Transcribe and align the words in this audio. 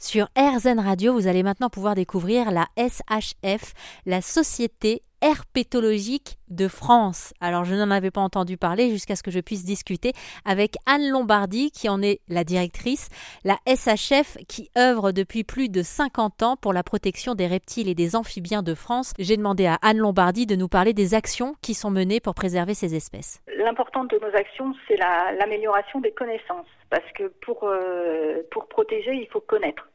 Sur 0.00 0.28
RZN 0.38 0.78
Radio, 0.78 1.12
vous 1.12 1.26
allez 1.26 1.42
maintenant 1.42 1.70
pouvoir 1.70 1.96
découvrir 1.96 2.52
la 2.52 2.68
SHF, 2.78 3.74
la 4.06 4.22
Société 4.22 5.02
herpétologique 5.20 6.38
de 6.48 6.68
France. 6.68 7.34
Alors 7.40 7.64
je 7.64 7.74
n'en 7.74 7.90
avais 7.90 8.10
pas 8.10 8.20
entendu 8.20 8.56
parler 8.56 8.90
jusqu'à 8.90 9.16
ce 9.16 9.22
que 9.22 9.30
je 9.30 9.40
puisse 9.40 9.64
discuter 9.64 10.12
avec 10.44 10.76
Anne 10.86 11.08
Lombardi 11.08 11.70
qui 11.70 11.88
en 11.88 12.02
est 12.02 12.20
la 12.28 12.44
directrice, 12.44 13.08
la 13.44 13.56
SHF 13.66 14.38
qui 14.48 14.70
œuvre 14.76 15.12
depuis 15.12 15.44
plus 15.44 15.68
de 15.68 15.82
50 15.82 16.42
ans 16.42 16.56
pour 16.56 16.72
la 16.72 16.82
protection 16.82 17.34
des 17.34 17.46
reptiles 17.46 17.88
et 17.88 17.94
des 17.94 18.16
amphibiens 18.16 18.62
de 18.62 18.74
France. 18.74 19.12
J'ai 19.18 19.36
demandé 19.36 19.66
à 19.66 19.78
Anne 19.82 19.98
Lombardi 19.98 20.46
de 20.46 20.56
nous 20.56 20.68
parler 20.68 20.94
des 20.94 21.14
actions 21.14 21.54
qui 21.62 21.74
sont 21.74 21.90
menées 21.90 22.20
pour 22.20 22.34
préserver 22.34 22.74
ces 22.74 22.94
espèces. 22.94 23.40
L'important 23.56 24.04
de 24.04 24.18
nos 24.18 24.34
actions, 24.36 24.74
c'est 24.86 24.96
l'amélioration 24.96 26.00
des 26.00 26.12
connaissances 26.12 26.66
parce 26.90 27.10
que 27.14 27.24
pour, 27.42 27.64
euh, 27.64 28.42
pour 28.50 28.66
protéger, 28.68 29.12
il 29.14 29.26
faut 29.28 29.40
connaître. 29.40 29.88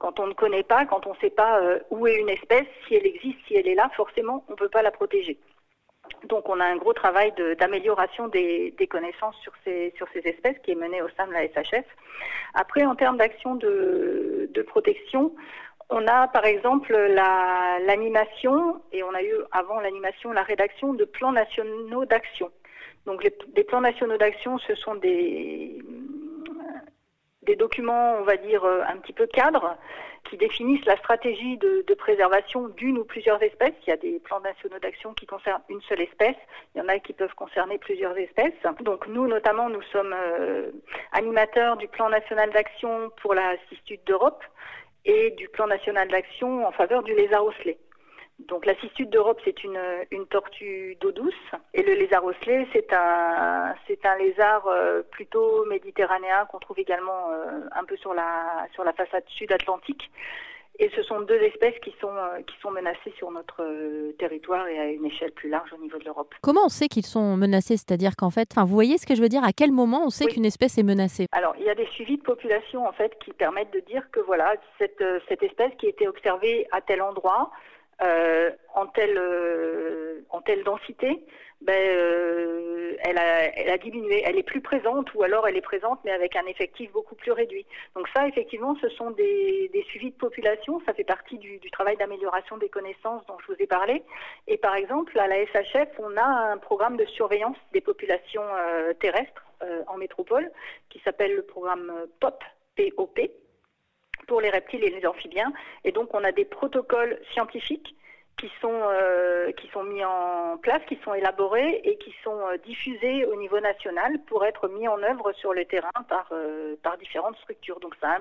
Quand 0.00 0.18
on 0.18 0.26
ne 0.26 0.32
connaît 0.32 0.62
pas, 0.62 0.86
quand 0.86 1.06
on 1.06 1.12
ne 1.12 1.18
sait 1.18 1.30
pas 1.30 1.60
euh, 1.60 1.78
où 1.90 2.06
est 2.06 2.16
une 2.16 2.30
espèce, 2.30 2.66
si 2.88 2.94
elle 2.94 3.06
existe, 3.06 3.36
si 3.46 3.54
elle 3.54 3.68
est 3.68 3.74
là, 3.74 3.90
forcément, 3.94 4.44
on 4.48 4.52
ne 4.52 4.56
peut 4.56 4.70
pas 4.70 4.80
la 4.80 4.90
protéger. 4.90 5.38
Donc 6.24 6.48
on 6.48 6.58
a 6.58 6.64
un 6.64 6.76
gros 6.76 6.94
travail 6.94 7.34
d'amélioration 7.58 8.28
des, 8.28 8.74
connaissances 8.88 9.36
sur 9.42 9.52
ces, 9.62 9.92
espèces 10.24 10.58
qui 10.64 10.70
est 10.70 10.74
mené 10.74 11.02
au 11.02 11.08
sein 11.10 11.26
de 11.26 11.32
la 11.32 11.46
SHF. 11.46 11.84
Après, 12.54 12.86
en 12.86 12.94
termes 12.94 13.18
d'action 13.18 13.56
de, 13.56 14.64
protection, 14.66 15.34
on 15.90 16.06
a 16.06 16.28
par 16.28 16.46
exemple 16.46 16.96
l'animation, 17.86 18.80
et 18.92 19.02
on 19.02 19.12
a 19.12 19.22
eu 19.22 19.34
avant 19.52 19.80
l'animation 19.80 20.32
la 20.32 20.42
rédaction 20.42 20.94
de 20.94 21.04
plans 21.04 21.32
nationaux 21.32 22.06
d'action. 22.06 22.50
Donc 23.04 23.22
les 23.22 23.64
plans 23.64 23.82
nationaux 23.82 24.16
d'action, 24.16 24.56
ce 24.58 24.74
sont 24.74 24.94
des, 24.94 25.78
des 27.42 27.56
documents, 27.56 28.16
on 28.18 28.22
va 28.22 28.36
dire, 28.36 28.64
euh, 28.64 28.82
un 28.86 28.96
petit 28.98 29.12
peu 29.12 29.26
cadres, 29.26 29.76
qui 30.28 30.36
définissent 30.36 30.84
la 30.84 30.96
stratégie 30.98 31.56
de, 31.56 31.94
préservation 31.94 32.68
d'une 32.68 32.98
ou 32.98 33.04
plusieurs 33.04 33.42
espèces. 33.42 33.74
Il 33.86 33.90
y 33.90 33.92
a 33.92 33.96
des 33.96 34.20
plans 34.20 34.40
nationaux 34.40 34.78
d'action 34.78 35.12
qui 35.12 35.26
concernent 35.26 35.62
une 35.68 35.80
seule 35.82 36.00
espèce, 36.00 36.36
il 36.74 36.78
y 36.78 36.80
en 36.80 36.88
a 36.88 36.98
qui 36.98 37.12
peuvent 37.12 37.34
concerner 37.34 37.78
plusieurs 37.78 38.16
espèces. 38.16 38.54
Donc 38.80 39.06
nous, 39.06 39.26
notamment, 39.26 39.68
nous 39.68 39.82
sommes 39.92 40.14
euh, 40.14 40.70
animateurs 41.12 41.76
du 41.76 41.88
plan 41.88 42.08
national 42.08 42.50
d'action 42.50 43.10
pour 43.20 43.34
la 43.34 43.54
cistude 43.68 44.00
d'Europe 44.04 44.42
et 45.04 45.30
du 45.32 45.48
plan 45.48 45.66
national 45.66 46.08
d'action 46.08 46.66
en 46.66 46.72
faveur 46.72 47.02
du 47.02 47.14
lézard 47.14 47.44
osselé. 47.44 47.78
Donc 48.48 48.66
la 48.66 48.74
cistude 48.80 49.10
d'Europe, 49.10 49.40
c'est 49.44 49.64
une, 49.64 49.80
une 50.10 50.26
tortue 50.26 50.96
d'eau 51.00 51.12
douce. 51.12 51.34
Et 51.74 51.82
le 51.82 51.94
lézard 51.94 52.24
osselé, 52.24 52.66
c'est 52.72 52.92
un, 52.92 53.74
c'est 53.86 54.04
un 54.04 54.16
lézard 54.16 54.66
euh, 54.66 55.02
plutôt 55.02 55.64
méditerranéen 55.66 56.46
qu'on 56.46 56.58
trouve 56.58 56.78
également 56.78 57.30
euh, 57.30 57.60
un 57.72 57.84
peu 57.84 57.96
sur 57.96 58.14
la, 58.14 58.66
sur 58.74 58.82
la 58.84 58.92
façade 58.92 59.24
sud-atlantique. 59.28 60.10
Et 60.78 60.90
ce 60.96 61.02
sont 61.02 61.20
deux 61.20 61.40
espèces 61.42 61.78
qui 61.80 61.94
sont, 62.00 62.16
euh, 62.16 62.40
qui 62.46 62.58
sont 62.62 62.70
menacées 62.70 63.12
sur 63.18 63.30
notre 63.30 63.62
territoire 64.18 64.66
et 64.66 64.78
à 64.78 64.86
une 64.86 65.04
échelle 65.04 65.32
plus 65.32 65.50
large 65.50 65.70
au 65.74 65.78
niveau 65.78 65.98
de 65.98 66.04
l'Europe. 66.06 66.34
Comment 66.40 66.64
on 66.64 66.70
sait 66.70 66.88
qu'ils 66.88 67.04
sont 67.04 67.36
menacés? 67.36 67.76
C'est-à-dire 67.76 68.16
qu'en 68.16 68.30
fait, 68.30 68.54
vous 68.56 68.66
voyez 68.66 68.96
ce 68.96 69.06
que 69.06 69.14
je 69.14 69.20
veux 69.20 69.28
dire? 69.28 69.44
À 69.44 69.52
quel 69.52 69.72
moment 69.72 70.02
on 70.06 70.10
sait 70.10 70.26
qu'une 70.26 70.46
espèce 70.46 70.78
est 70.78 70.82
menacée? 70.82 71.26
Alors, 71.32 71.54
il 71.58 71.66
y 71.66 71.68
a 71.68 71.74
des 71.74 71.86
suivis 71.86 72.16
de 72.16 72.22
population 72.22 72.86
en 72.86 72.92
fait 72.92 73.18
qui 73.22 73.32
permettent 73.32 73.72
de 73.74 73.80
dire 73.80 74.10
que 74.10 74.20
voilà, 74.20 74.54
cette, 74.78 75.04
cette 75.28 75.42
espèce 75.42 75.72
qui 75.78 75.86
a 75.86 75.90
été 75.90 76.08
observée 76.08 76.66
à 76.72 76.80
tel 76.80 77.02
endroit, 77.02 77.50
euh, 78.02 78.50
en, 78.74 78.86
telle, 78.86 79.18
euh, 79.18 80.24
en 80.30 80.40
telle 80.40 80.64
densité, 80.64 81.22
ben, 81.60 81.74
euh, 81.74 82.96
elle, 83.00 83.18
a, 83.18 83.54
elle, 83.58 83.68
a, 83.68 83.76
diminué. 83.76 84.22
Elle 84.24 84.38
est 84.38 84.42
plus 84.42 84.62
présente 84.62 85.12
ou 85.14 85.22
alors 85.22 85.46
elle 85.46 85.56
est 85.56 85.62
présente 85.62 86.00
mais 86.04 86.12
avec 86.12 86.34
un 86.34 86.46
effectif 86.46 86.90
beaucoup 86.92 87.14
plus 87.14 87.32
réduit. 87.32 87.66
Donc 87.94 88.08
ça, 88.14 88.26
effectivement, 88.26 88.74
ce 88.80 88.88
sont 88.88 89.10
des, 89.10 89.70
suivis 89.88 90.12
de 90.12 90.16
population. 90.16 90.80
Ça 90.86 90.94
fait 90.94 91.04
partie 91.04 91.36
du, 91.36 91.58
du 91.58 91.70
travail 91.70 91.96
d'amélioration 91.98 92.56
des 92.56 92.70
connaissances 92.70 93.26
dont 93.26 93.36
je 93.46 93.52
vous 93.52 93.62
ai 93.62 93.66
parlé. 93.66 94.02
Et 94.46 94.56
par 94.56 94.76
exemple, 94.76 95.18
à 95.18 95.26
la 95.26 95.44
SHF, 95.44 95.90
on 95.98 96.16
a 96.16 96.24
un 96.24 96.56
programme 96.56 96.96
de 96.96 97.04
surveillance 97.04 97.56
des 97.72 97.82
populations 97.82 98.44
terrestres 98.98 99.44
en 99.88 99.98
métropole 99.98 100.50
qui 100.88 101.00
s'appelle 101.00 101.34
le 101.34 101.42
programme 101.42 101.92
POP, 102.18 102.42
POP 102.96 103.20
pour 104.26 104.40
les 104.40 104.50
reptiles 104.50 104.84
et 104.84 104.90
les 104.90 105.06
amphibiens. 105.06 105.52
Et 105.84 105.92
donc, 105.92 106.14
on 106.14 106.24
a 106.24 106.32
des 106.32 106.44
protocoles 106.44 107.20
scientifiques 107.32 107.96
sont, 108.70 108.90
euh, 108.90 109.39
sont 109.72 109.84
mis 109.84 110.04
en 110.04 110.56
place, 110.58 110.82
qui 110.88 110.98
sont 111.04 111.14
élaborés 111.14 111.80
et 111.84 111.96
qui 111.98 112.14
sont 112.22 112.38
euh, 112.46 112.56
diffusés 112.66 113.24
au 113.24 113.36
niveau 113.36 113.60
national 113.60 114.18
pour 114.26 114.44
être 114.44 114.68
mis 114.68 114.88
en 114.88 115.02
œuvre 115.02 115.32
sur 115.32 115.52
le 115.52 115.64
terrain 115.64 115.90
par, 116.08 116.28
euh, 116.32 116.76
par 116.82 116.96
différentes 116.98 117.36
structures. 117.38 117.80
Donc 117.80 117.94
ça, 118.00 118.18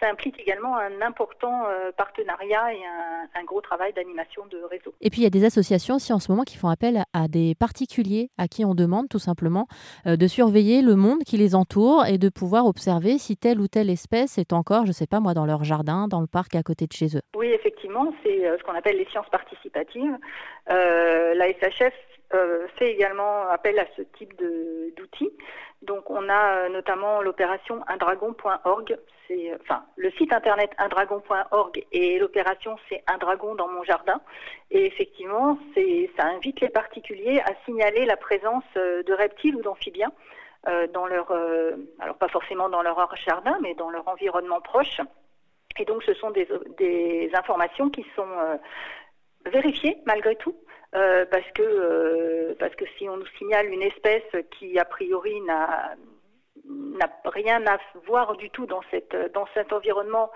ça 0.00 0.08
implique 0.10 0.38
également 0.40 0.76
un 0.76 1.00
important 1.02 1.64
partenariat 1.96 2.74
et 2.74 2.84
un, 2.84 3.40
un 3.40 3.44
gros 3.44 3.60
travail 3.60 3.92
d'animation 3.92 4.46
de 4.46 4.58
réseau. 4.62 4.94
Et 5.00 5.10
puis 5.10 5.20
il 5.20 5.24
y 5.24 5.26
a 5.26 5.30
des 5.30 5.44
associations 5.44 5.96
aussi 5.96 6.12
en 6.12 6.18
ce 6.18 6.30
moment 6.30 6.44
qui 6.44 6.56
font 6.56 6.68
appel 6.68 7.02
à 7.12 7.28
des 7.28 7.54
particuliers 7.54 8.30
à 8.38 8.48
qui 8.48 8.64
on 8.64 8.74
demande 8.74 9.08
tout 9.08 9.18
simplement 9.18 9.66
de 10.04 10.26
surveiller 10.26 10.82
le 10.82 10.96
monde 10.96 11.22
qui 11.24 11.36
les 11.36 11.54
entoure 11.54 12.06
et 12.06 12.18
de 12.18 12.28
pouvoir 12.28 12.66
observer 12.66 13.18
si 13.18 13.36
telle 13.36 13.60
ou 13.60 13.68
telle 13.68 13.90
espèce 13.90 14.38
est 14.38 14.52
encore, 14.52 14.82
je 14.82 14.90
ne 14.90 14.92
sais 14.92 15.06
pas 15.06 15.20
moi, 15.20 15.34
dans 15.34 15.46
leur 15.46 15.64
jardin, 15.64 16.08
dans 16.08 16.20
le 16.20 16.26
parc 16.26 16.54
à 16.54 16.62
côté 16.62 16.86
de 16.86 16.92
chez 16.92 17.16
eux. 17.16 17.22
Oui, 17.36 17.48
effectivement, 17.48 18.12
c'est 18.22 18.42
ce 18.58 18.62
qu'on 18.62 18.74
appelle 18.74 18.96
les 18.96 19.06
sciences 19.06 19.28
participative. 19.30 20.16
Euh, 20.70 20.75
la 21.34 21.52
SHF 21.52 21.94
euh, 22.34 22.66
fait 22.76 22.90
également 22.90 23.48
appel 23.48 23.78
à 23.78 23.86
ce 23.96 24.02
type 24.02 24.34
d'outils. 24.36 25.30
Donc 25.82 26.10
on 26.10 26.28
a 26.28 26.56
euh, 26.56 26.68
notamment 26.70 27.22
l'opération 27.22 27.84
undragon.org, 27.86 28.98
c'est 29.28 29.54
enfin 29.62 29.84
le 29.94 30.10
site 30.10 30.32
internet 30.32 30.72
undragon.org 30.78 31.86
et 31.92 32.18
l'opération 32.18 32.76
c'est 32.88 33.04
un 33.06 33.18
dragon 33.18 33.54
dans 33.54 33.68
mon 33.68 33.84
jardin. 33.84 34.20
Et 34.72 34.86
effectivement, 34.86 35.56
ça 36.16 36.24
invite 36.24 36.60
les 36.60 36.68
particuliers 36.68 37.40
à 37.44 37.52
signaler 37.64 38.06
la 38.06 38.16
présence 38.16 38.64
de 38.74 39.12
reptiles 39.12 39.54
ou 39.54 39.62
d'amphibiens 39.62 40.10
dans 40.94 41.06
leur 41.06 41.30
alors 42.00 42.16
pas 42.18 42.28
forcément 42.28 42.68
dans 42.68 42.82
leur 42.82 42.98
jardin, 43.24 43.56
mais 43.62 43.74
dans 43.74 43.90
leur 43.90 44.08
environnement 44.08 44.60
proche. 44.60 45.00
Et 45.78 45.84
donc 45.84 46.02
ce 46.02 46.14
sont 46.14 46.32
des, 46.32 47.30
informations 47.34 47.88
qui 47.88 48.04
sont 48.16 48.26
vérifier 49.44 49.98
malgré 50.06 50.34
tout. 50.34 50.56
Euh, 50.94 51.26
parce 51.30 51.50
que 51.54 51.62
euh, 51.62 52.54
parce 52.58 52.74
que 52.76 52.84
si 52.96 53.08
on 53.08 53.16
nous 53.16 53.26
signale 53.38 53.66
une 53.66 53.82
espèce 53.82 54.22
qui 54.58 54.78
a 54.78 54.84
priori 54.84 55.40
n'a 55.42 55.94
n'a 56.64 57.10
rien 57.24 57.64
à 57.66 57.78
voir 58.06 58.36
du 58.36 58.50
tout 58.50 58.66
dans 58.66 58.82
cette 58.90 59.16
dans 59.34 59.46
cet 59.54 59.72
environnement 59.72 60.30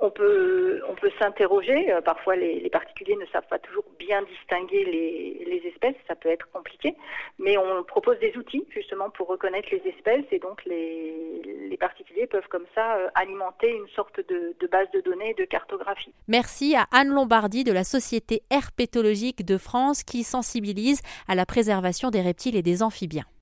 on 0.00 0.10
peut, 0.10 0.80
s'interroger. 1.18 1.92
Euh, 1.92 2.00
parfois, 2.00 2.36
les, 2.36 2.68
particuliers 2.70 3.16
ne 3.16 3.26
savent 3.26 3.46
pas 3.48 3.58
toujours 3.58 3.84
bien 3.98 4.22
distinguer 4.22 4.84
les, 4.84 5.62
espèces. 5.66 5.96
Ça 6.08 6.14
peut 6.14 6.30
être 6.30 6.48
compliqué. 6.52 6.94
Mais 7.38 7.56
on 7.58 7.84
propose 7.84 8.18
des 8.18 8.34
outils, 8.36 8.64
justement, 8.70 9.10
pour 9.10 9.28
reconnaître 9.28 9.68
les 9.70 9.82
espèces. 9.90 10.24
Et 10.32 10.38
donc, 10.38 10.64
les, 10.64 11.42
les 11.68 11.76
particuliers 11.76 12.26
peuvent, 12.26 12.48
comme 12.48 12.66
ça, 12.74 12.96
euh, 12.96 13.08
alimenter 13.14 13.70
une 13.70 13.88
sorte 13.88 14.20
de, 14.28 14.54
de, 14.58 14.66
base 14.66 14.90
de 14.92 15.00
données 15.00 15.34
de 15.34 15.44
cartographie. 15.44 16.14
Merci 16.28 16.74
à 16.76 16.86
Anne 16.92 17.08
Lombardi 17.08 17.64
de 17.64 17.72
la 17.72 17.84
Société 17.84 18.42
herpétologique 18.50 19.44
de 19.44 19.58
France 19.58 20.02
qui 20.02 20.24
sensibilise 20.24 21.02
à 21.28 21.34
la 21.34 21.44
préservation 21.46 22.10
des 22.10 22.22
reptiles 22.22 22.56
et 22.56 22.62
des 22.62 22.82
amphibiens. 22.82 23.26